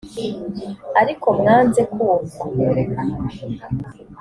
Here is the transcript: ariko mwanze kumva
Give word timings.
ariko 1.01 1.27
mwanze 1.39 1.81
kumva 1.93 2.35